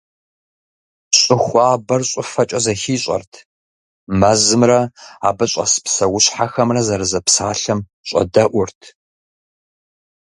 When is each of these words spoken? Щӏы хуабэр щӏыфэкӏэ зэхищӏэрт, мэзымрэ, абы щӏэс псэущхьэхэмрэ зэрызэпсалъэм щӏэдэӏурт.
Щӏы 1.17 1.37
хуабэр 1.43 2.01
щӏыфэкӏэ 2.09 2.59
зэхищӏэрт, 2.65 3.33
мэзымрэ, 4.19 4.79
абы 5.27 5.45
щӏэс 5.51 5.73
псэущхьэхэмрэ 5.83 6.81
зэрызэпсалъэм 6.87 7.79
щӏэдэӏурт. 8.07 8.81